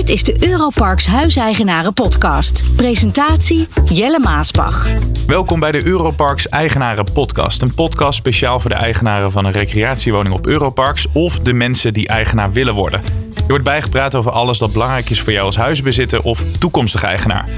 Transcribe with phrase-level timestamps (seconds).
[0.00, 2.76] Dit is de Europarks Huiseigenaren Podcast.
[2.76, 4.88] Presentatie Jelle Maasbach.
[5.26, 7.62] Welkom bij de Europarks Eigenaren Podcast.
[7.62, 12.08] Een podcast speciaal voor de eigenaren van een recreatiewoning op Europarks of de mensen die
[12.08, 13.00] eigenaar willen worden.
[13.34, 17.48] Je wordt bijgepraat over alles dat belangrijk is voor jou als huisbezitter of toekomstige eigenaar.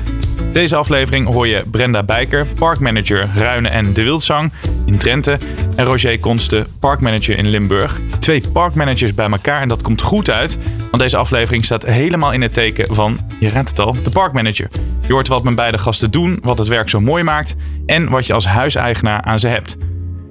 [0.52, 4.52] Deze aflevering hoor je Brenda Bijker, parkmanager Ruinen en De Wildzang
[4.86, 5.38] in Drenthe.
[5.76, 8.00] En Roger Konste, parkmanager in Limburg.
[8.18, 10.58] Twee parkmanagers bij elkaar en dat komt goed uit.
[10.78, 14.66] Want deze aflevering staat helemaal in het teken van, je raadt het al, de parkmanager.
[15.06, 17.56] Je hoort wat mijn beide gasten doen, wat het werk zo mooi maakt.
[17.86, 19.76] En wat je als huiseigenaar aan ze hebt.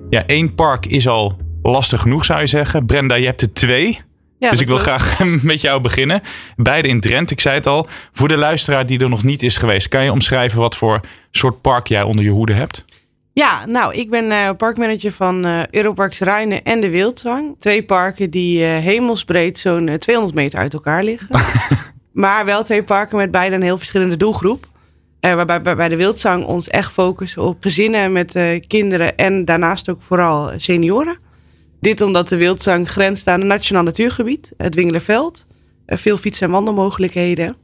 [0.09, 2.85] Ja, één park is al lastig genoeg zou je zeggen.
[2.85, 3.99] Brenda, je hebt er twee.
[4.41, 6.21] Ja, dus ik wil graag met jou beginnen.
[6.55, 7.87] Beide in Drenthe, ik zei het al.
[8.11, 10.99] Voor de luisteraar die er nog niet is geweest, kan je omschrijven wat voor
[11.31, 12.85] soort park jij onder je hoede hebt?
[13.33, 17.55] Ja, nou, ik ben eh, parkmanager van eh Europarks Ruinen en de Wildzang.
[17.59, 21.27] Twee parken die eh, hemelsbreed zo'n eh, 200 meter uit elkaar liggen.
[22.23, 24.67] maar wel twee parken met beide een heel verschillende doelgroep.
[25.19, 30.01] Waarbij bij, bij de Wildzang ons echt focussen op gezinnen met kinderen en daarnaast ook
[30.01, 31.17] vooral senioren.
[31.81, 35.47] Dit omdat de Wildzang grenst aan een nationaal natuurgebied, het Wingelerveld.
[35.87, 37.55] Veel fiets- en wandelmogelijkheden.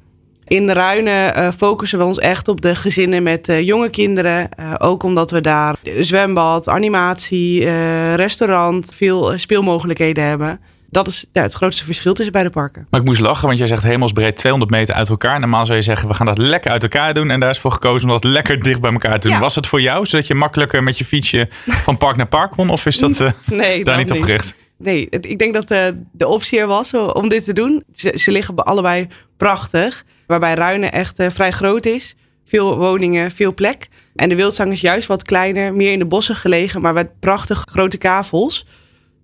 [0.47, 4.51] In de Ruinen eh, focussen we ons echt op de gezinnen met eh, jonge kinderen.
[4.51, 7.69] Eh, ook omdat we daar zwembad, animatie,
[8.15, 10.59] restaurant, veel speelmogelijkheden hebben.
[10.89, 12.87] Dat is ja, het grootste verschil tussen beide parken.
[12.89, 15.39] Maar ik moest lachen, want jij zegt hemelsbreed 200 meter uit elkaar.
[15.39, 17.29] Normaal zou je zeggen, we gaan dat lekker uit elkaar doen.
[17.29, 19.35] En daar is voor gekozen om dat lekker dicht bij elkaar te doen.
[19.35, 19.41] Ja.
[19.43, 22.69] Was het voor jou, zodat je makkelijker met je fietsje van park naar park kon?
[22.69, 24.55] Of is dat eh, Nee, daar niet op gericht?
[24.77, 27.83] Nee, ik denk dat eh, de optie er was om dit te doen.
[27.93, 29.07] Ze, ze liggen be- allebei
[29.37, 30.03] prachtig.
[30.27, 32.15] Waarbij Ruinen echt eh, vrij groot is.
[32.45, 33.87] Veel woningen, veel plek.
[34.15, 37.63] En de Wildzang is juist wat kleiner, meer in de bossen gelegen, maar met prachtig
[37.71, 38.65] grote kavels.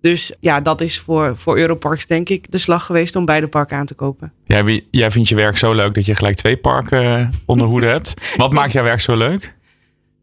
[0.04, 3.76] Dus ja, dat is voor, voor Europarks denk ik de slag geweest om beide parken
[3.76, 4.32] aan te kopen.
[4.46, 7.86] Jij, jij vindt je werk zo leuk dat je gelijk twee parken eh, onder hoede
[7.86, 8.36] hebt.
[8.36, 9.54] Wat maakt jouw werk zo leuk?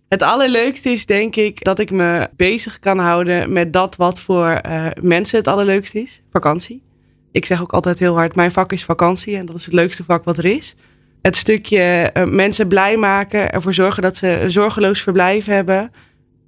[0.10, 4.48] Het allerleukste is denk ik dat ik me bezig kan houden met dat wat voor
[4.48, 6.22] eh, mensen het allerleukste is.
[6.32, 6.84] Vakantie.
[7.32, 10.04] Ik zeg ook altijd heel hard, mijn vak is vakantie en dat is het leukste
[10.04, 10.76] vak wat er is.
[11.22, 15.92] Het stukje eh, mensen blij maken, ervoor zorgen dat ze een zorgeloos verblijf hebben.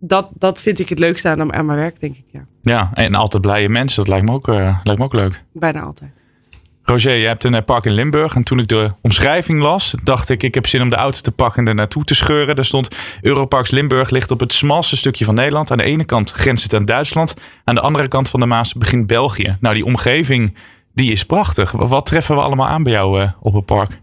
[0.06, 2.26] Dat, dat vind ik het leukste aan, aan mijn werk, denk ik.
[2.32, 3.98] Ja, Ja, en altijd blije mensen.
[3.98, 5.44] Dat lijkt me ook, eh, lijkt me ook leuk.
[5.54, 6.18] bijna altijd.
[6.84, 8.36] Roger, je hebt een eh, park in Limburg.
[8.36, 11.32] En toen ik de omschrijving las, dacht ik, ik heb zin om de auto te
[11.32, 12.56] pakken en er naartoe te scheuren.
[12.56, 12.88] Er stond,
[13.22, 15.72] Europarks Limburg ligt op het smalste stukje van Nederland.
[15.72, 17.34] Aan de ene kant grenst het aan Duitsland.
[17.64, 19.58] Aan de andere kant van de Maas begint België.
[19.60, 20.56] Nou, die omgeving,
[20.94, 21.72] die is prachtig.
[21.72, 24.02] Wat treffen we allemaal aan bij jou eh, op het park?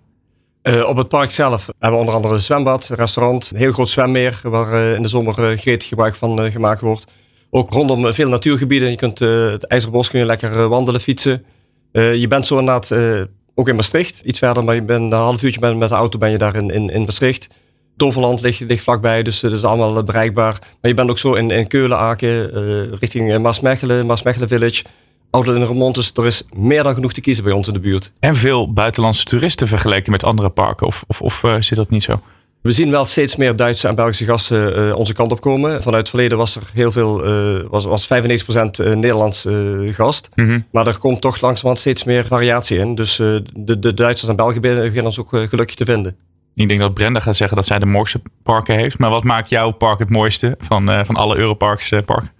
[0.63, 3.73] Eh, op het park zelf hebben we onder andere een zwembad, een restaurant, een heel
[3.73, 7.05] groot zwemmeer waar eh, in de zomer gretig gebruik van gemaakt wordt.
[7.51, 8.91] Ook rondom veel natuurgebieden.
[8.91, 11.45] Je kunt het IJzerbos kun je lekker wandelen, fietsen.
[11.93, 12.95] Je bent zo inderdaad
[13.55, 16.31] ook in Maastricht, iets verder, maar je bent een half uurtje met, de auto ben
[16.31, 17.49] je daar in, in, in Maastricht.
[17.97, 20.59] Toverland ligt, ligt vlakbij, dus het is allemaal bereikbaar.
[20.61, 22.51] Maar je bent ook zo in, in Keulen, Aken,
[22.99, 24.85] richting Maasmechelen, Maasmechelen Village.
[25.31, 27.81] Outlet in Remont, dus er is meer dan genoeg te kiezen bij ons in de
[27.81, 28.13] buurt.
[28.21, 30.87] En veel buitenlandse toeristen vergeleken met andere parken.
[30.87, 32.21] Of, of, of eh, zit dat niet zo?
[32.61, 35.83] We zien wel steeds meer Duitse en Belgische gasten eh, onze kant op komen.
[35.83, 39.47] Vanuit het verleden was er heel veel, eh, was, was 95% eh, Nederlands
[39.91, 40.29] gast.
[40.35, 40.61] Mhm.
[40.73, 42.95] Maar er komt toch langzamerhand steeds meer variatie in.
[42.95, 46.17] Dus de, de Duitsers en Belgen beginnen ons ook gelukkig te vinden.
[46.55, 48.99] Ik denk dat Brenda gaat zeggen dat zij de mooiste parken heeft.
[48.99, 52.31] Maar wat maakt jouw park het mooiste van, van alle Europarks parken?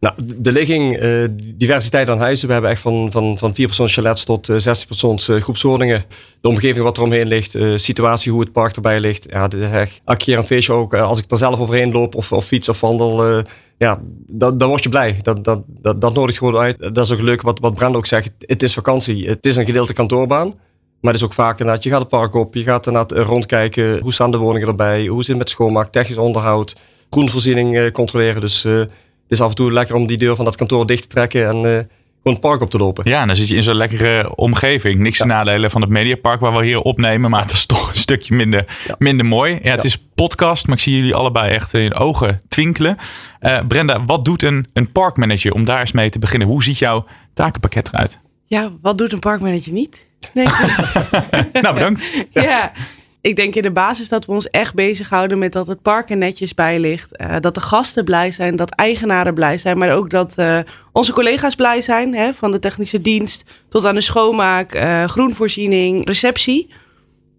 [0.00, 2.46] Nou, de ligging, eh, diversiteit aan huizen.
[2.46, 6.04] We hebben echt van, van, van 4 persoons chalets tot eh 60 persoons eh, groepswoningen.
[6.40, 9.26] De omgeving wat er omheen ligt, eh, situatie hoe het park erbij ligt.
[9.30, 10.94] Ja, dit is echt een feestje ook.
[10.94, 13.44] Eh, als ik er zelf overheen loop of, of fiets of wandel, eh,
[13.78, 15.18] ja, dan, dan word je blij.
[15.22, 16.78] Dat, dat, dat, dat nodigt gewoon uit.
[16.78, 18.30] Dat is ook leuk wat, wat Brand ook zegt.
[18.38, 19.28] Het is vakantie.
[19.28, 20.54] Het is een gedeelte kantoorbaan.
[21.00, 23.24] Maar het is ook vaak inderdaad, je gaat het park op, je gaat inderdaad eh,
[23.24, 24.00] rondkijken.
[24.00, 25.06] Hoe staan de woningen erbij?
[25.06, 26.76] Hoe zit het met schoonmaak, technisch onderhoud,
[27.10, 28.40] groenvoorziening eh, controleren.
[28.40, 28.82] Dus eh,
[29.28, 31.54] is af en toe lekker om die deur van dat kantoor dicht te trekken en
[31.56, 33.08] eh, gewoon het park op te lopen.
[33.10, 35.00] Ja, en dan zit je in zo'n lekkere omgeving.
[35.00, 37.30] Niks te nadelen van het Mediapark waar we hier opnemen.
[37.30, 38.94] Maar het is toch een stukje minder, Ja.
[38.98, 39.58] minder mooi.
[39.62, 42.96] Ja, het is podcast, maar ik zie jullie allebei echt in ogen twinkelen.
[43.40, 46.48] Eh, Brenda, wat doet een, een parkmanager om daar eens mee te beginnen?
[46.48, 48.18] Hoe ziet jouw takenpakket eruit?
[48.46, 50.06] Ja, wat doet een parkmanager niet?
[50.34, 50.46] Nee,
[51.62, 52.26] Nou, bedankt.
[52.30, 52.72] ja.
[53.20, 56.16] Ik denk in de basis dat we ons echt bezighouden met dat het park er
[56.16, 57.16] netjes bij ligt.
[57.16, 59.78] Eh, dat de gasten blij zijn, dat eigenaren blij zijn.
[59.78, 60.58] Maar ook dat eh,
[60.92, 62.14] onze collega's blij zijn.
[62.14, 66.72] Hè, van de technische dienst tot aan de schoonmaak, eh, groenvoorziening, receptie.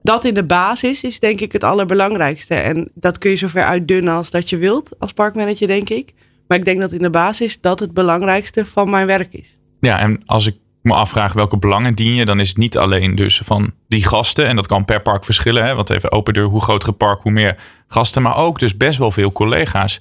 [0.01, 2.55] Dat in de basis is denk ik het allerbelangrijkste.
[2.55, 6.13] En dat kun je zover uitdunnen als dat je wilt als parkmanager, denk ik.
[6.47, 9.59] Maar ik denk dat in de basis dat het belangrijkste van mijn werk is.
[9.79, 13.15] Ja, en als ik me afvraag welke belangen dien je, dan is het niet alleen
[13.15, 14.47] dus van die gasten.
[14.47, 15.65] En dat kan per park verschillen.
[15.65, 15.75] Hè?
[15.75, 18.21] Want even open deur, hoe groter het park, hoe meer gasten.
[18.21, 19.99] Maar ook dus best wel veel collega's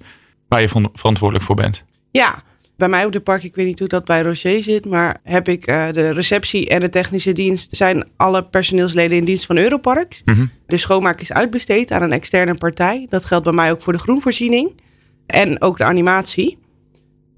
[0.48, 1.84] waar je verantwoordelijk voor bent.
[2.10, 2.42] Ja,
[2.76, 5.48] bij mij op de park, ik weet niet hoe dat bij Roger zit, maar heb
[5.48, 10.22] ik uh, de receptie en de technische dienst zijn alle personeelsleden in dienst van Europarks.
[10.24, 13.06] Mm De schoonmaak is uitbesteed aan een externe partij.
[13.10, 14.80] Dat geldt bij mij ook voor de groenvoorziening
[15.26, 16.58] en ook de animatie.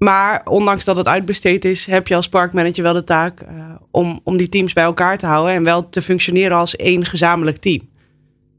[0.03, 3.47] Maar ondanks dat het uitbesteed is, heb je als parkmanager wel de taak uh,
[3.91, 7.57] om, om die teams bij elkaar te houden en wel te functioneren als één gezamenlijk
[7.57, 7.89] team.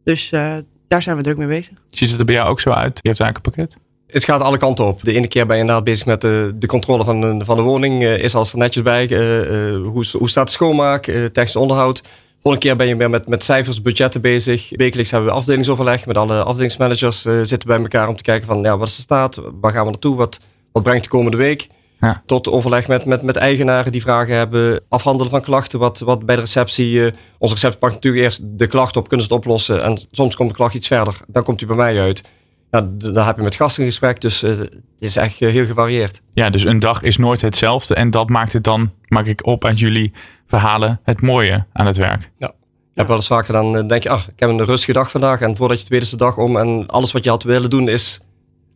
[0.04, 0.56] Dus uh,
[0.88, 1.74] daar zijn we druk mee bezig.
[1.88, 2.98] Ziet het er bij jou ook zo uit?
[3.02, 3.76] Je hebt eigenlijk een pakket?
[4.06, 5.02] Het gaat alle kanten op.
[5.02, 7.62] De ene keer ben je inderdaad bezig met de, de controle van de, van de
[7.62, 8.02] woning.
[8.02, 9.06] Uh, is alles er netjes bij?
[9.76, 11.04] hoe, hoe staat de schoonmaak?
[11.04, 12.02] technisch onderhoud?
[12.42, 14.68] Volgende keer ben je meer met, met cijfers, budgetten bezig.
[14.70, 17.22] Wekelijks hebben we afdelingsoverleg met alle afdelingsmanagers.
[17.22, 19.42] zitten bij elkaar om te kijken van ja, wat is de staat?
[19.60, 20.16] Waar gaan we naartoe?
[20.16, 20.40] Wat,
[20.72, 21.68] wat brengt de komende week?
[22.00, 22.22] Ja.
[22.26, 24.80] Tot overleg met, met, met eigenaren die vragen hebben.
[24.88, 25.78] Afhandelen van klachten.
[25.78, 26.92] Wat, wat bij de receptie.
[26.92, 29.08] Uh, onze receptie pakt natuurlijk eerst de klacht op.
[29.08, 29.82] Kunnen ze het oplossen?
[29.82, 31.20] En soms komt de klacht iets verder.
[31.26, 32.22] Dan komt hij bij mij uit.
[32.70, 34.20] Ja, dan heb je met gasten gesprek.
[34.20, 36.22] Dus uh, het is echt uh, heel gevarieerd.
[36.34, 37.94] Ja, dus een dag is nooit hetzelfde.
[37.94, 40.12] En dat maakt het dan, maak ik op uit jullie
[40.46, 42.30] verhalen, het mooie aan het werk.
[42.38, 42.52] Ja.
[42.94, 45.40] Je hebt wel eens vaker dan denk je, ach, ik heb een rustige dag vandaag.
[45.40, 46.56] En voordat je het weet is de dag om.
[46.56, 48.20] En alles wat je had willen doen is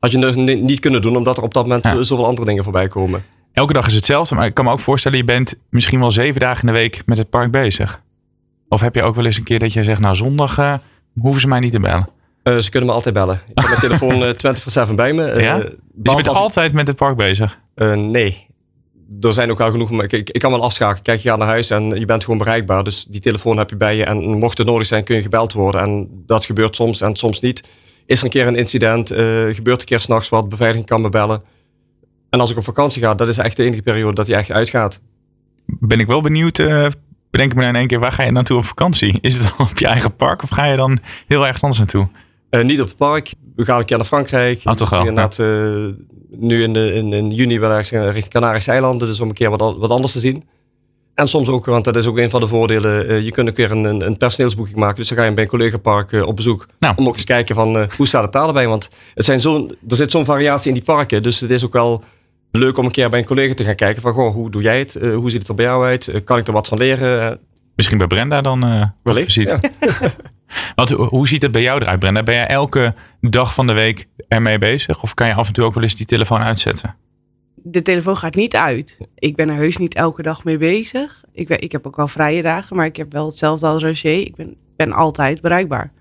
[0.00, 2.02] had je niet kunnen doen, omdat er op dat moment ja.
[2.02, 3.24] zoveel andere dingen voorbij komen.
[3.52, 6.40] Elke dag is hetzelfde, maar ik kan me ook voorstellen, je bent misschien wel zeven
[6.40, 8.02] dagen in de week met het park bezig.
[8.68, 10.74] Of heb je ook wel eens een keer dat je zegt, nou zondag uh,
[11.20, 12.08] hoeven ze mij niet te bellen?
[12.44, 13.40] Uh, ze kunnen me altijd bellen.
[13.48, 14.22] Ik heb mijn telefoon
[14.84, 15.40] uh, 24-7 bij me.
[15.40, 15.58] ja?
[15.58, 17.58] dus je bent altijd met het park bezig?
[17.94, 18.46] nee.
[19.20, 21.02] Er zijn ook wel genoeg, maar ik, ik, kan wel afschakelen.
[21.02, 22.84] Kijk, je gaat naar huis en je bent gewoon bereikbaar.
[22.84, 24.04] Dus die telefoon heb je bij je.
[24.04, 25.80] En mocht het nodig zijn, kun je gebeld worden.
[25.80, 27.62] En dat gebeurt soms en soms niet.
[28.06, 29.18] Is er een keer een incident, uh,
[29.54, 31.42] gebeurt een keer s'nachts wat, beveiliging kan me bellen.
[32.30, 34.50] En als ik op vakantie ga, dat is echt de enige periode dat hij echt
[34.50, 35.00] uitgaat.
[35.66, 36.86] Ben ik wel benieuwd, uh,
[37.30, 39.18] bedenk ik me nou in één keer, waar ga je naartoe op vakantie?
[39.20, 42.08] Is het dan op je eigen park of ga je dan heel ergens anders naartoe?
[42.50, 43.32] Uh, niet op het park.
[43.56, 44.60] We gaan een keer naar Frankrijk.
[44.64, 44.98] Oh, toch wel?
[44.98, 45.44] Inderdaad, ja.
[46.30, 49.08] nu in, de, in, in, juni wel ergens richting Canarische eilanden.
[49.08, 50.44] Dus om een keer wat, wat anders te zien.
[51.16, 53.10] En soms ook, want dat is ook een van de voordelen.
[53.10, 54.96] Uh, je kunt ook weer een, een, een personeelsboeking maken.
[54.96, 56.66] Dus dan ga je bij een collega-park uh, op bezoek.
[56.78, 56.94] Nou.
[56.96, 58.68] Om ook te kijken van uh, hoe staat het talen bij.
[58.68, 61.22] Want het zijn zo, er zit zo'n variatie in die parken.
[61.22, 62.04] Dus het is ook wel
[62.50, 64.02] leuk om een keer bij een collega te gaan kijken.
[64.02, 64.98] Van goh, hoe doe jij het?
[65.14, 66.24] hoe ziet het er bij jou uit?
[66.24, 67.40] kan ik er wat van leren?
[67.76, 69.60] Misschien bij Brenda dan Wellicht, ja.
[70.74, 72.22] Want hoe ziet het bij jou eruit, Brenda?
[72.22, 75.02] Ben jij elke dag van de week ermee bezig?
[75.02, 76.96] Of kan je af en toe ook wel eens die telefoon uitzetten?
[77.68, 78.98] De telefoon gaat niet uit.
[79.14, 81.24] Ik ben er heus niet elke dag mee bezig.
[81.32, 84.20] Ik, ben, ik heb ook wel vrije dagen, maar ik heb wel hetzelfde als Roger.
[84.20, 85.92] Ik ben, ben altijd bereikbaar.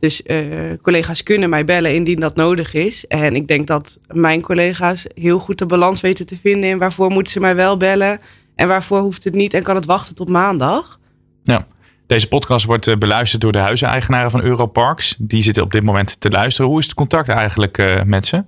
[0.00, 3.06] Dus uh, collega's kunnen mij bellen indien dat nodig is.
[3.06, 7.10] En ik denk dat mijn collega's heel goed de balans weten te vinden in waarvoor
[7.10, 8.18] moeten ze mij wel bellen
[8.54, 11.00] en waarvoor hoeft het niet en kan het wachten tot maandag.
[11.42, 11.66] Ja.
[12.06, 15.16] Deze podcast wordt beluisterd door de huizeneigenaren van Europarks.
[15.18, 16.70] Die zitten op dit moment te luisteren.
[16.70, 18.44] Hoe is het contact eigenlijk uh, met ze?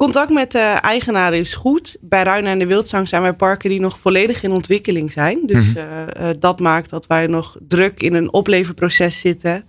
[0.00, 1.96] Contact met de eigenaren is goed.
[2.00, 5.46] Bij Ruinen en de Wildzang zijn wij parken die nog volledig in ontwikkeling zijn.
[5.46, 6.24] Dus mm -hmm.
[6.24, 9.64] uh, dat maakt dat wij nog druk in een opleverproces zitten.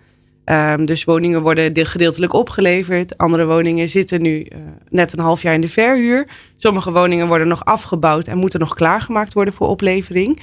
[0.45, 3.17] Um, dus woningen worden gedeeltelijk opgeleverd.
[3.17, 4.57] Andere woningen zitten nu uh,
[4.89, 6.27] net een half jaar in de verhuur.
[6.57, 10.39] Sommige woningen worden nog afgebouwd en moeten nog klaargemaakt worden voor oplevering.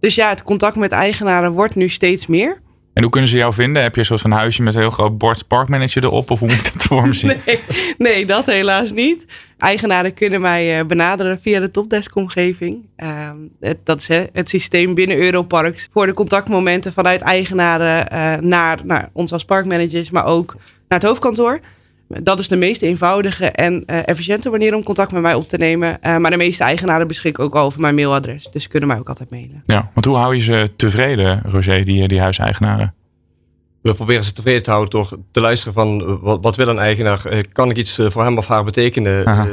[0.00, 2.60] Dus ja, het contact met eigenaren wordt nu steeds meer.
[2.98, 3.82] En hoe kunnen ze jou vinden?
[3.82, 6.30] Heb je een soort van huisje met een heel groot bord parkmanager erop?
[6.30, 7.36] Of hoe moet dat voor zien?
[7.98, 9.26] Nee, dat helaas niet.
[9.58, 12.86] Eigenaren kunnen mij benaderen via de topdesk-omgeving.
[12.96, 13.30] Uh,
[13.84, 19.32] dat is het systeem binnen Europarks voor de contactmomenten vanuit eigenaren uh, naar, naar ons
[19.32, 20.54] als parkmanagers, maar ook
[20.88, 21.60] naar het hoofdkantoor.
[22.08, 25.56] Dat is de meest eenvoudige en uh, efficiënte manier om contact met mij op te
[25.56, 25.98] nemen.
[26.02, 28.48] Uh, maar de meeste eigenaren beschikken ook al over mijn mailadres.
[28.52, 29.60] Dus ze kunnen mij ook altijd mailen.
[29.64, 32.94] Ja, want hoe hou je ze tevreden, Roger, die, die huiseigenaren?
[33.82, 37.44] We proberen ze tevreden te houden door te luisteren van wat, wat wil een eigenaar?
[37.52, 39.28] Kan ik iets voor hem of haar betekenen?
[39.28, 39.46] Uh,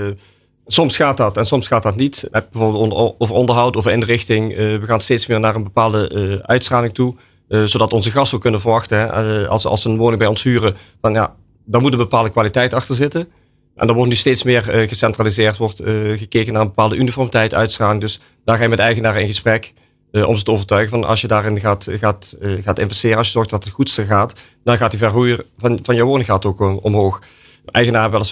[0.66, 2.28] soms gaat dat en soms gaat dat niet.
[2.32, 4.56] Bijvoorbeeld over onderhoud, over inrichting.
[4.56, 7.16] we gaan steeds meer naar een bepaalde uitstraling toe.
[7.48, 10.76] zodat onze gasten ook kunnen verwachten, hè, als, als ze een woning bij ons huren,
[11.02, 11.36] van ja,
[11.66, 13.28] daar moet een bepaalde kwaliteit achter zitten.
[13.76, 17.54] En er wordt nu steeds meer uh, gecentraliseerd, wordt uh, gekeken naar een bepaalde uniformiteit,
[17.54, 18.02] uitstraling.
[18.02, 19.74] Dus daar ga je met eigenaren in gesprek
[20.12, 23.34] uh, om ze te overtuigen van als je daarin gaat, gaat, gaat investeren, als je
[23.34, 26.84] zorgt dat het goedste gaat, dan gaat die verhuur van, van je woning gaat ook
[26.84, 27.22] omhoog.
[27.66, 28.32] Eigenaar wel eens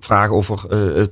[0.00, 0.62] vragen over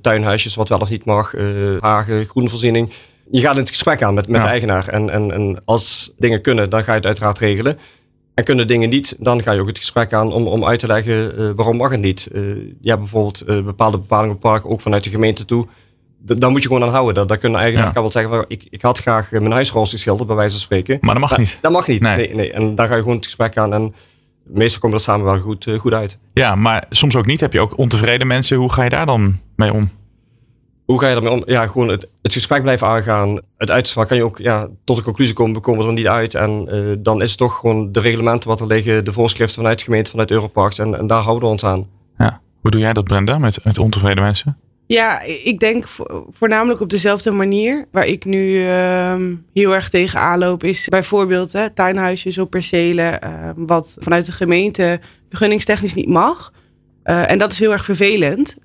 [0.00, 1.34] tuinhuisjes, wat wel of niet mag,
[1.80, 2.92] hagen, groenvoorziening.
[3.30, 4.42] Je gaat in het gesprek aan met, met ja.
[4.42, 4.88] de eigenaar.
[4.88, 7.78] En, en, en als dingen kunnen, dan ga je het uiteraard regelen.
[8.38, 10.86] En kunnen dingen niet, dan ga je ook het gesprek aan om, om uit te
[10.86, 12.28] leggen uh, waarom mag het niet.
[12.32, 12.42] Uh,
[12.80, 15.66] je hebt bijvoorbeeld uh, bepaalde bepalingen op park, ook vanuit de gemeente toe.
[16.18, 17.14] daar moet je gewoon aan houden.
[17.14, 17.94] Daar, daar kunnen eigenlijk ja.
[17.94, 20.98] kan wel zeggen, ik, ik had graag mijn huis roze geschilderd, bij wijze van spreken.
[21.00, 21.58] Maar dat mag niet.
[21.60, 22.16] Dat mag niet, nee.
[22.16, 22.34] nee.
[22.34, 23.94] Nee, En daar ga je gewoon het gesprek aan en
[24.44, 26.18] meestal komt dat samen wel goed, goed uit.
[26.32, 27.40] Ja, maar soms ook niet.
[27.40, 28.56] Heb je ook ontevreden mensen.
[28.56, 29.90] Hoe ga je daar dan mee om?
[30.88, 31.42] Hoe ga je daarmee om?
[31.46, 33.38] Ja, gewoon het, het gesprek blijven aangaan.
[33.56, 36.34] Het uitstel kan je ook ja, tot de conclusie komen, we komen er niet uit.
[36.34, 39.78] En uh, dan is het toch gewoon de reglementen wat er liggen, de voorschriften vanuit
[39.78, 40.78] de gemeente, vanuit Europarks.
[40.78, 41.86] En, en daar houden we ons aan.
[42.18, 42.40] Ja.
[42.60, 44.58] Hoe doe jij dat, Brenda, met, met ontevreden mensen?
[44.86, 45.86] Ja, ik denk
[46.30, 47.86] voornamelijk op dezelfde manier.
[47.92, 49.14] Waar ik nu uh,
[49.52, 53.18] heel erg tegen aanloop is bijvoorbeeld hè, tuinhuisjes op percelen.
[53.24, 56.52] Uh, wat vanuit de gemeente vergunningstechnisch niet mag.
[57.04, 58.56] Uh, en dat is heel erg vervelend.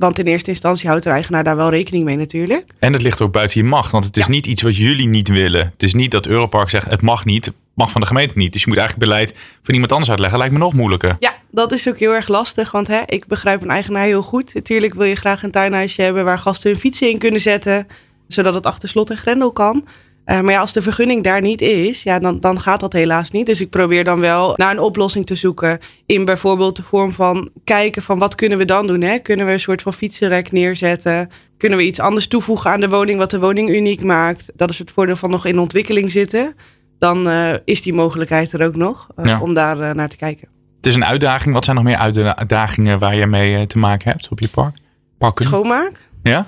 [0.00, 2.64] Want in eerste instantie houdt de eigenaar daar wel rekening mee natuurlijk.
[2.78, 3.92] En het ligt ook buiten je macht.
[3.92, 5.70] Want het is niet iets wat jullie niet willen.
[5.72, 7.44] Het is niet dat Europark zegt het mag niet.
[7.44, 8.52] Het mag van de gemeente niet.
[8.52, 10.38] Dus je moet eigenlijk beleid van iemand anders uitleggen.
[10.38, 11.16] Lijkt me nog moeilijker.
[11.18, 12.70] Ja, dat is ook heel erg lastig.
[12.70, 14.54] Want hè, ik begrijp een eigenaar heel goed.
[14.54, 17.86] Natuurlijk wil je graag een tuinhuisje hebben waar gasten hun fietsen in kunnen zetten.
[18.28, 19.86] Zodat het achter slot en grendel kan.
[20.30, 23.30] Uh, maar ja, als de vergunning daar niet is, ja, dan, dan gaat dat helaas
[23.30, 23.46] niet.
[23.46, 25.78] Dus ik probeer dan wel naar een oplossing te zoeken.
[26.06, 29.00] In bijvoorbeeld de vorm van kijken van wat kunnen we dan doen?
[29.00, 29.18] Hè?
[29.18, 31.28] Kunnen we een soort van fietsenrek neerzetten?
[31.56, 34.52] Kunnen we iets anders toevoegen aan de woning wat de woning uniek maakt?
[34.54, 36.54] Dat is het voordeel van nog in ontwikkeling zitten.
[36.98, 39.40] Dan uh, is die mogelijkheid er ook nog uh, ja.
[39.40, 40.48] om daar naar te kijken.
[40.76, 41.54] Het is een uitdaging.
[41.54, 41.96] Wat zijn nog meer
[42.34, 44.76] uitdagingen waar je mee te maken hebt op je park?
[45.18, 45.44] Parken?
[45.44, 46.04] Schoonmaak.
[46.22, 46.46] Ja?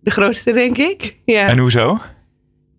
[0.00, 1.16] De grootste, denk ik.
[1.24, 1.46] Ja.
[1.46, 1.98] En hoezo?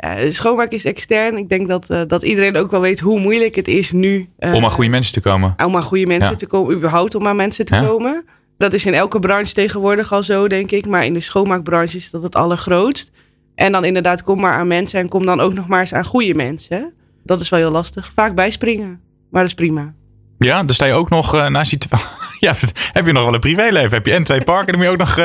[0.03, 1.37] Uh, schoonmaak is extern.
[1.37, 4.29] Ik denk dat, uh, dat iedereen ook wel weet hoe moeilijk het is nu.
[4.39, 5.53] Uh, om aan goede mensen te komen.
[5.65, 6.37] Om aan goede mensen ja.
[6.37, 6.75] te komen.
[6.75, 7.85] Überhaupt om aan mensen te ja.
[7.85, 8.25] komen.
[8.57, 10.87] Dat is in elke branche tegenwoordig al zo, denk ik.
[10.87, 13.11] Maar in de schoonmaakbranche is dat het allergrootst.
[13.55, 14.99] En dan inderdaad, kom maar aan mensen.
[14.99, 16.93] En kom dan ook nog maar eens aan goede mensen.
[17.23, 18.11] Dat is wel heel lastig.
[18.15, 18.99] Vaak bijspringen.
[19.29, 19.93] Maar dat is prima.
[20.37, 21.77] Ja, dan sta je ook nog naast je...
[22.39, 22.53] ja,
[22.97, 23.91] heb je nog wel een privéleven?
[23.93, 25.15] Heb je en twee parken, dan moet je ook nog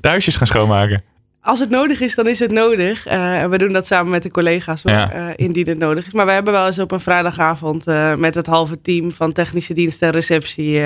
[0.00, 1.02] de huisjes gaan schoonmaken
[1.46, 3.06] als het nodig is, dan is het nodig.
[3.06, 5.16] Uh, en we doen dat samen met de collega's hoor, ja.
[5.16, 6.12] uh, indien het nodig is.
[6.12, 9.74] Maar we hebben wel eens op een vrijdagavond uh, met het halve team van technische
[9.74, 10.80] dienst en receptie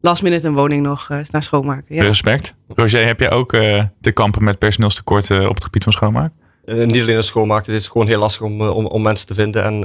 [0.00, 1.94] last minute een woning nog naar schoonmaken.
[1.94, 2.02] Ja.
[2.02, 2.54] Respect.
[2.68, 3.50] Roger, heb jij ook
[4.00, 6.32] te kampen met personeelstekorten op het gebied van schoonmaak?
[6.64, 9.64] niet alleen schoonmaken, het is gewoon heel lastig om, om, om mensen te vinden.
[9.64, 9.84] En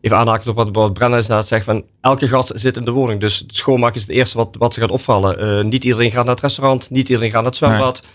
[0.00, 3.20] even aanhaken op wat, wat Brennan is zegt, van elke gast zit in de woning.
[3.20, 5.68] Dus het schoonmaken is het eerste wat, wat ze gaat opvallen.
[5.68, 8.02] niet iedereen gaat naar het restaurant, niet iedereen gaat naar het zwembad.
[8.02, 8.12] Nee.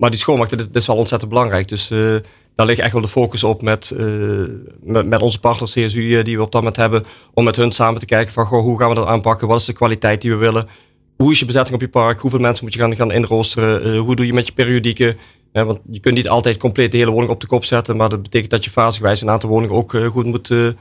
[0.00, 1.68] Maar die schoonmaak, dat is, dat is wel ontzettend belangrijk.
[1.68, 2.16] Dus uh,
[2.54, 4.48] daar ligt echt wel de focus op met, uh,
[4.82, 7.04] met, met, onze partners CSU die we op dat moment hebben.
[7.34, 9.48] Om met hun samen te kijken van goh, hoe gaan we dat aanpakken?
[9.48, 10.68] Wat is de kwaliteit die we willen?
[11.16, 12.20] Hoe is je bezetting op je park?
[12.20, 13.86] Hoeveel mensen moet je gaan, gaan inroosteren?
[13.86, 15.16] Uh, hoe doe je met je periodieke?
[15.52, 17.96] want je kunt niet altijd compleet de hele woning op de kop zetten.
[17.96, 20.48] Maar dat betekent dat je fasegewijs een aantal woningen ook goed moet...
[20.48, 20.76] de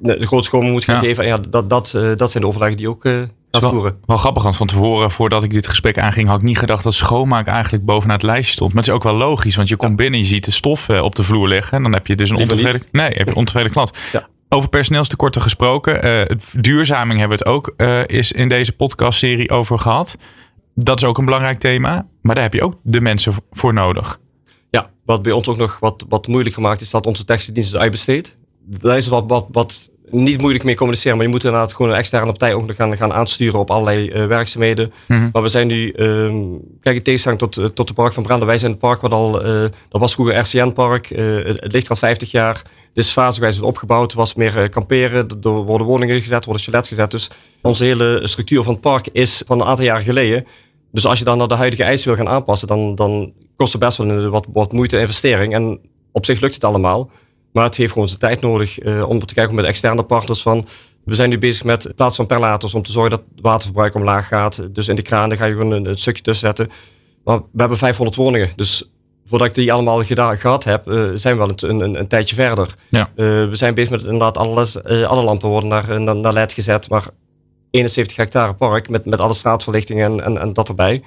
[0.00, 1.00] groot schoonmaak moet gaan ja.
[1.00, 1.24] geven.
[1.24, 3.04] En ja, dat, dat, dat zijn de overleggen die ook
[3.50, 6.44] dat is wel, wel, grappig, want van tevoren, voordat ik dit gesprek aanging, had ik
[6.44, 8.72] niet gedacht dat schoonmaak eigenlijk bovenaan het lijstje stond.
[8.72, 11.02] Maar het is ook wel logisch, want je komt binnen, je ziet de stof eh,
[11.02, 11.76] op de vloer liggen.
[11.76, 13.92] En dan heb je dus een ontevreden, nee, heb je een ontevreden klant.
[14.12, 14.28] Ja.
[14.48, 16.06] Over personeelstekorten gesproken.
[16.06, 20.16] Uh, duurzaming hebben we het ook uh, is in deze podcastserie over gehad.
[20.74, 22.06] Dat is ook een belangrijk thema.
[22.22, 24.20] Maar daar heb je ook de mensen voor nodig.
[24.70, 27.76] Ja, wat bij ons ook nog wat, wat moeilijk gemaakt is, dat onze technische is
[27.76, 28.36] uitbesteed.
[28.64, 31.96] Dat is wat, wat, wat niet moeilijk mee communiceren, maar je moet inderdaad gewoon een
[31.96, 34.92] externe partij ook nog gaan, gaan aansturen op allerlei uh, werkzaamheden.
[35.06, 35.28] Mm -hmm.
[35.32, 38.46] Maar we zijn nu, um, kijk, in tegenstelling tot, uh, tot de park van Branden,
[38.46, 41.96] wij zijn het park wat al, uh, dat was vroeger RCN-park, het, het, ligt al
[41.96, 42.62] 50 jaar.
[42.92, 47.10] Dit is fasegewijs opgebouwd, was meer kamperen, er worden woningen gezet, worden chalets gezet.
[47.10, 47.30] Dus
[47.62, 50.46] onze hele structuur van het park is van een aantal jaar geleden.
[50.92, 53.80] Dus als je dan naar de huidige eisen wil gaan aanpassen, dan, dan kost het
[53.80, 55.54] best wel wat, wat moeite en investering.
[55.54, 55.80] En
[56.12, 57.10] op zich lukt het allemaal.
[57.52, 60.66] Maar het heeft gewoon zijn tijd nodig uh, om te kijken met externe partners van...
[61.04, 63.94] We zijn nu bezig met in plaats van perlators om te zorgen dat het waterverbruik
[63.94, 64.74] omlaag gaat.
[64.74, 66.70] Dus in de kraan ga je gewoon een, een, stukje tussen zetten.
[67.24, 68.50] Maar we hebben 500 woningen.
[68.56, 68.90] Dus
[69.26, 72.34] voordat ik die allemaal gedaan, gehad heb, uh, zijn we wel een, een, een tijdje
[72.34, 72.74] verder.
[72.88, 73.10] Ja.
[73.16, 76.88] Uh, we zijn bezig met inderdaad alles, alle lampen worden naar, naar, naar LED gezet.
[76.88, 77.06] Maar
[77.70, 81.02] 71 hectare park met, met alle straatverlichting en, en, en dat erbij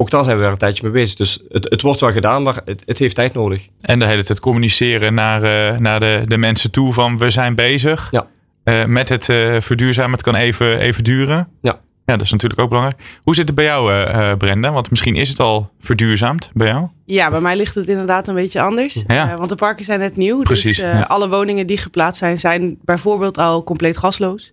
[0.00, 1.16] ook daar zijn we er een tijdje mee bezig.
[1.16, 3.68] Dus het, het wordt wel gedaan, maar het, het, heeft tijd nodig.
[3.80, 7.54] En de hele tijd communiceren naar, uh, naar de, de mensen toe van we zijn
[7.54, 8.08] bezig.
[8.10, 8.26] Ja.
[8.64, 10.12] Uh, met het uh, verduurzamen.
[10.12, 11.48] Het kan even, even duren.
[11.60, 11.80] Ja.
[12.04, 13.02] Ja, dat is natuurlijk ook belangrijk.
[13.22, 14.72] Hoe zit het bij jou, Brenda?
[14.72, 16.88] Want misschien is het al verduurzaamd bij jou.
[17.04, 19.04] Ja, bij mij ligt het inderdaad een beetje anders.
[19.06, 19.36] Ja.
[19.36, 20.42] want de parken zijn net nieuw.
[20.42, 20.76] Precies.
[20.76, 21.00] Dus ja.
[21.00, 24.52] alle woningen die geplaatst zijn, zijn bijvoorbeeld al compleet gasloos.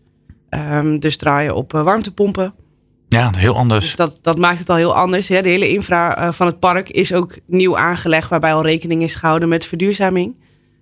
[0.50, 2.54] Um, dus draaien op warmtepompen.
[3.08, 3.86] Ja, heel anders.
[3.86, 5.28] Dus dat, dat maakt het al heel anders.
[5.28, 5.42] Hè?
[5.42, 9.16] De hele infra uh, van het park is ook nieuw aangelegd, waarbij al rekening is
[9.16, 10.36] gehouden met verduurzaming.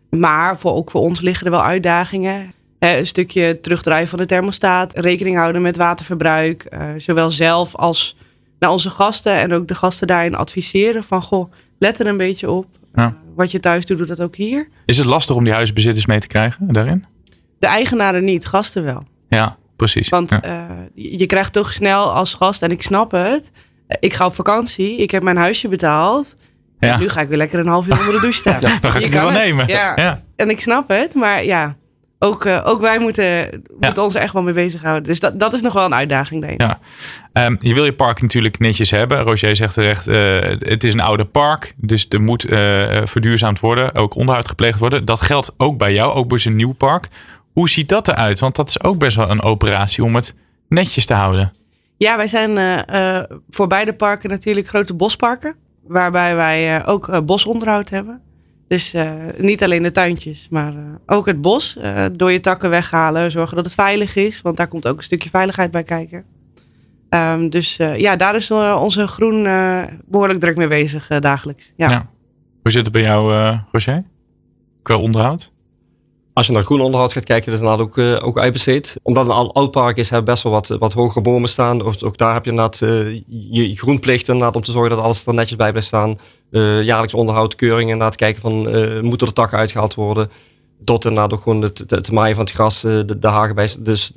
[0.10, 2.54] Maar voor, ook voor ons liggen er wel uitdagingen.
[2.80, 8.18] Hè, een stukje terugdraaien van de thermostaat, rekening houden met waterverbruik, uh, zowel zelf als
[8.60, 12.52] naar onze gasten en ook de gasten daarin adviseren van goh, let er een beetje
[12.52, 12.66] op.
[12.94, 13.08] Ja.
[13.08, 14.68] Uh, wat je thuis doet, doe dat ook hier.
[14.86, 17.06] Is het lastig om die huisbezitters mee te krijgen daarin?
[17.60, 19.04] De eigenaren niet, gasten wel.
[19.30, 20.10] Ja, precies.
[20.10, 20.68] Want ja.
[20.70, 23.52] uh, je krijgt toch snel als gast, en ik snap het.
[24.00, 26.34] Ik ga op vakantie, ik heb mijn huisje betaald.
[26.80, 26.94] Ja.
[26.94, 28.60] En nu ga ik weer lekker een half uur onder de douche staan.
[28.62, 29.44] ja, dan ga ik je het wel het.
[29.44, 29.68] nemen.
[29.68, 30.22] Ja.
[30.36, 31.76] En ik snap het, maar ja,
[32.20, 35.04] ook, uh, ook wij moeten, moeten ons er echt wel mee bezighouden.
[35.04, 36.62] Dus dat, dat is nog wel een uitdaging, denk ik.
[36.62, 36.80] Ja.
[37.46, 39.22] Um, je wil je park natuurlijk netjes hebben.
[39.22, 41.74] Roger zegt terecht, uh, het is een oude park.
[41.78, 42.46] Dus er moet
[43.04, 43.96] verduurzaamd worden.
[43.96, 45.06] Ook onderhoud gepleegd worden.
[45.06, 47.08] Dat geldt ook bij jou, ook bij een nieuw park.
[47.56, 48.40] Hoe ziet dat eruit?
[48.40, 50.36] Want dat is ook best wel een operatie om het
[50.68, 51.54] netjes te houden.
[51.98, 52.58] Ja, wij zijn
[52.90, 55.56] uh, voor beide parken natuurlijk grote bosparken.
[55.88, 58.22] Waarbij wij ook bosonderhoud hebben.
[58.68, 58.96] Dus
[59.38, 60.74] niet alleen de tuintjes, maar
[61.06, 61.78] ook het bos.
[62.12, 64.42] Door je takken weghalen, zorgen dat het veilig is.
[64.42, 66.26] Want daar komt ook een stukje veiligheid bij kijken.
[67.10, 69.44] Um, dus ja, daar is onze groen
[70.06, 71.74] behoorlijk druk mee bezig dagelijks.
[71.76, 71.90] Ja.
[71.90, 72.10] ja.
[72.62, 73.34] Hoe zit het bij jou,
[73.72, 74.04] Roger?
[74.82, 75.54] Qua onderhoud?
[76.36, 78.96] Als je naar groen onderhoud gaat kijken, dat is inderdaad ook, uh, ook uitbesteed.
[79.02, 81.84] Omdat het een oud park is, hebben best wel wat, wat hogere bomen staan.
[82.04, 85.34] Ook daar heb je inderdaad uh, je groenplicht inderdaad om te zorgen dat alles er
[85.34, 86.20] netjes bij blijft staan.
[86.52, 88.54] Uh, jaarlijks onderhoud, keuringen, inderdaad kijken van
[89.06, 90.30] moeten er takken uitgehaald worden.
[90.84, 93.70] Tot inderdaad ook gewoon het, het, maaien van het gras, de, de hagen bij.
[93.80, 94.12] Dus,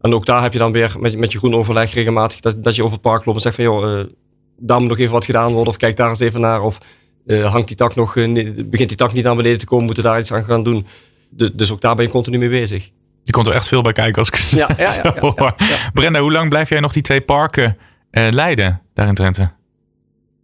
[0.00, 2.76] en ook daar heb je dan weer met, met je groen overleg regelmatig dat, dat
[2.76, 4.04] je over het park loopt en zegt van joh,
[4.56, 5.68] daar moet nog even wat gedaan worden.
[5.68, 6.62] Of kijk daar eens even naar.
[6.62, 6.78] Of
[7.26, 10.32] hangt die tak nog, begint die tak niet naar beneden te komen, moeten daar iets
[10.32, 10.86] aan gaan doen.
[11.32, 12.90] Dus ook daar ben je continu mee bezig.
[13.22, 15.90] Je komt er echt veel bij kijken als ik ja, ja, ja, ja, ja, ja.
[15.92, 17.76] Brenda, hoe lang blijf jij nog die twee parken
[18.10, 19.50] uh, leiden daar in Drenthe?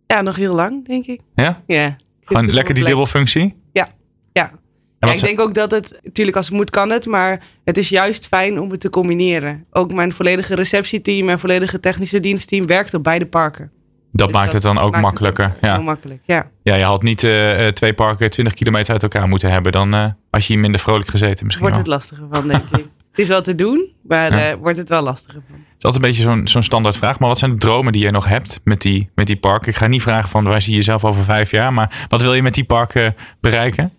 [0.07, 1.21] Ja, nog heel lang, denk ik.
[1.35, 1.63] Ja?
[1.67, 1.97] Ja.
[2.25, 3.57] Gewoon lekker die dubbelfunctie?
[3.73, 3.89] Ja,
[4.33, 4.51] ja.
[4.99, 7.89] ja ik denk ook dat het, natuurlijk als het moet kan het, maar het is
[7.89, 9.67] juist fijn om het te combineren.
[9.71, 13.73] Ook mijn volledige receptieteam, mijn volledige technische dienstteam werkt op beide parken.
[14.13, 15.57] Dat dus maakt dat het dan ook makkelijker.
[15.61, 15.73] Ja.
[15.73, 16.51] Heel makkelijk, ja.
[16.63, 19.73] Ja, je had niet uh, twee parken 20 kilometer uit elkaar moeten hebben.
[19.73, 21.95] Dan uh, had je hier minder vrolijk gezeten misschien Wordt wel.
[21.95, 22.87] het lastiger van, denk ik.
[23.19, 24.53] Het is wel te doen, maar ja.
[24.53, 25.57] uh, wordt het wel lastiger van.
[25.57, 27.19] Het is altijd een beetje zo'n zo'n standaard vraag.
[27.19, 29.69] Maar wat zijn de dromen die je nog hebt met die, met die parken?
[29.69, 31.73] Ik ga niet vragen van waar zie je jezelf over vijf jaar.
[31.73, 33.93] Maar wat wil je met die parken bereiken?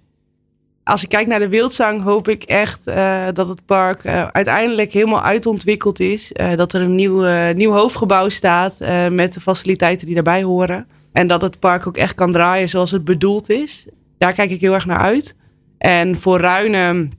[0.89, 4.91] Als ik kijk naar de wildzang, hoop ik echt uh, dat het park uh, uiteindelijk
[4.91, 6.31] helemaal uitontwikkeld is.
[6.33, 10.87] Uh, dat er een nieuw, nieuw hoofdgebouw staat met de faciliteiten die daarbij horen.
[11.11, 13.87] En dat het park ook echt kan draaien zoals het bedoeld is.
[14.17, 15.35] Daar kijk ik heel erg naar uit.
[15.77, 17.11] En voor Ruinen,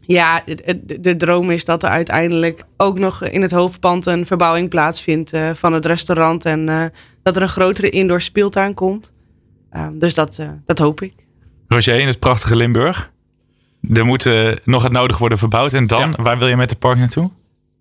[0.00, 0.42] ja,
[1.00, 5.72] de, droom is dat er uiteindelijk ook nog in het hoofdpand een verbouwing plaatsvindt van
[5.72, 6.44] het restaurant.
[6.44, 9.12] En dat er een grotere indoor speeltuin komt.
[9.92, 11.12] dus dat, dat hoop ik.
[11.72, 13.09] Roger, in het prachtige Limburg.
[13.92, 15.72] Er moet uh, nog het nodig worden verbouwd.
[15.72, 16.22] En dan, ja.
[16.22, 17.30] waar wil je met het park naartoe?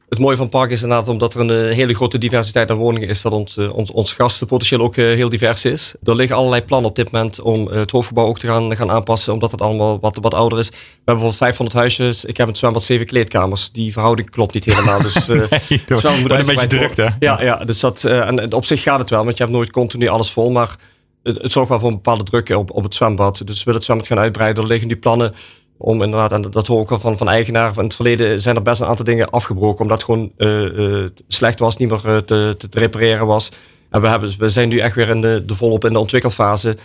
[0.10, 2.78] Het mooie van het park is inderdaad omdat er een uh, hele grote diversiteit aan
[2.78, 5.96] woningen is, dat ons, uh, ons, ons gastenpotentieel ook heel divers is.
[6.04, 9.34] Er liggen allerlei plannen op dit moment om het hoofdgebouw ook te gaan, gaan aanpassen,
[9.34, 10.70] omdat het allemaal wat, wat ouder is.
[10.70, 12.26] We hebben bijvoorbeeld 500 huisjes.
[12.26, 13.72] Ik heb het zwembad 7 kleedkamers.
[13.72, 15.02] Die verhouding klopt niet helemaal.
[15.02, 15.40] Dus nee,
[15.86, 17.08] het zwembad moet een beetje druk, hè?
[17.20, 20.08] Ja, ja dus dat, en op zich gaat het wel, want je hebt nooit continu
[20.08, 20.76] alles vol, maar
[21.24, 23.38] het, het zorgt wel voor een bepaalde druk op, op het zwembad.
[23.38, 24.64] Dus we willen het zwembad gaan uitbreiden.
[24.64, 25.34] Er liggen nu plannen
[25.82, 27.28] om inderdaad, en dat hoor ik wel van, van.
[27.74, 29.82] Van het verleden zijn er best een aantal dingen afgebroken.
[29.82, 33.52] Omdat het gewoon uh, uh, slecht was, niet meer uh, te, te, repareren was.
[33.89, 36.78] En we, hebben, we zijn nu echt weer in de, de volop in de ontwikkelfase.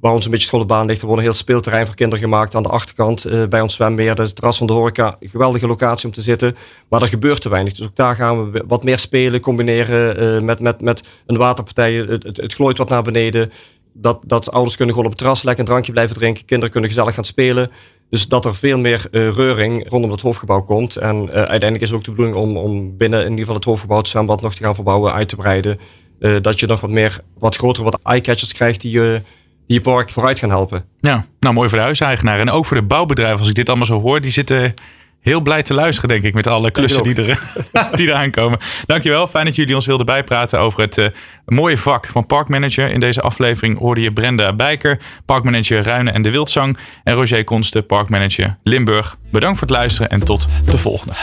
[0.00, 1.00] Waar ons een beetje school de baan ligt.
[1.00, 4.14] Er wordt een heel speelterrein voor kinderen gemaakt aan de achterkant bij ons zwemmeer.
[4.14, 5.16] Dat is het terras van de horeca.
[5.20, 6.56] Geweldige locatie om te zitten.
[6.88, 7.72] Maar er gebeurt te weinig.
[7.72, 11.94] Dus ook daar gaan we wat meer spelen, combineren met, met, met een waterpartij.
[11.94, 13.52] Het, het, het glooit wat naar beneden
[14.00, 16.44] dat, dat ouders kunnen gewoon op het terras lekker een drankje blijven drinken.
[16.44, 17.70] Kinderen kunnen gezellig gaan spelen.
[18.10, 20.96] Dus dat er veel meer uh, reuring rondom het hoofdgebouw komt.
[20.96, 23.98] En uh, uiteindelijk is ook de bedoeling om, om binnen in ieder geval het hoofdgebouw
[23.98, 25.78] het zwembad nog te gaan verbouwen, uit te breiden.
[26.18, 29.22] Uh, dat je nog wat meer, wat grotere, wat eye-catchers krijgt die je
[29.66, 30.84] die je park vooruit gaan helpen.
[31.00, 32.38] Ja, nou mooi voor de huiseigenaar.
[32.38, 34.74] En ook voor de bouwbedrijven, als ik dit allemaal zo hoor, die zitten
[35.20, 37.40] heel blij te luisteren, denk ik, met alle klussen die, er,
[37.96, 38.58] die eraan komen.
[38.86, 41.12] Dankjewel, fijn dat jullie ons wilden bijpraten over het
[41.46, 42.90] uh, mooie vak van parkmanager.
[42.90, 46.78] In deze aflevering hoorde je Brenda Bijker, parkmanager Ruinen en de Wildzang.
[47.04, 49.16] En Roger Konste, parkmanager Limburg.
[49.32, 51.14] Bedankt voor het luisteren en tot de volgende.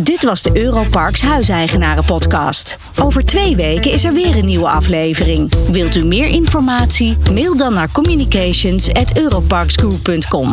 [0.00, 2.92] Dit was de Europarks Huiseigenaren podcast.
[3.02, 5.52] Over twee weken is er weer een nieuwe aflevering.
[5.70, 7.16] Wilt u meer informatie?
[7.32, 10.52] Mail dan naar communications@europarksgroup.com.